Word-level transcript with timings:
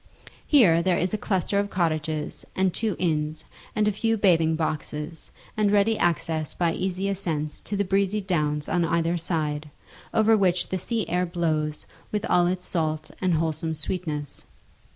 Here 0.47 0.81
there 0.81 0.97
is 0.97 1.13
a 1.13 1.17
cluster 1.19 1.59
of 1.59 1.69
cottages 1.69 2.43
and 2.55 2.73
two 2.73 2.95
inns, 2.97 3.45
and 3.75 3.87
a 3.87 3.91
few 3.91 4.17
bathing 4.17 4.55
boxes, 4.55 5.29
and 5.55 5.71
ready 5.71 5.95
access 5.95 6.55
by 6.55 6.73
easy 6.73 7.07
ascents 7.07 7.61
to 7.61 7.77
the 7.77 7.83
breezy 7.85 8.19
downs 8.19 8.67
on 8.67 8.83
either 8.83 9.15
side, 9.19 9.69
over 10.11 10.35
which 10.35 10.69
the 10.69 10.79
sea 10.79 11.07
air 11.07 11.27
blows 11.27 11.85
with 12.11 12.25
all 12.25 12.47
its 12.47 12.65
salt 12.65 13.11
and 13.21 13.35
wholesome 13.35 13.75
sweetness. 13.75 14.47